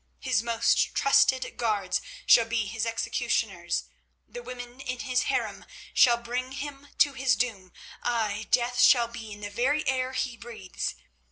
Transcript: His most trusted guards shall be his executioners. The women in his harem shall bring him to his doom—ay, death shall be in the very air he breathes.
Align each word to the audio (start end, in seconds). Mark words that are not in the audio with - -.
His 0.19 0.41
most 0.41 0.95
trusted 0.95 1.45
guards 1.57 2.01
shall 2.25 2.45
be 2.47 2.65
his 2.65 2.87
executioners. 2.87 3.83
The 4.27 4.41
women 4.41 4.79
in 4.79 4.97
his 5.01 5.25
harem 5.29 5.63
shall 5.93 6.17
bring 6.17 6.53
him 6.53 6.87
to 6.97 7.13
his 7.13 7.35
doom—ay, 7.35 8.47
death 8.49 8.79
shall 8.81 9.07
be 9.09 9.31
in 9.31 9.41
the 9.41 9.51
very 9.51 9.87
air 9.87 10.13
he 10.13 10.35
breathes. 10.37 10.95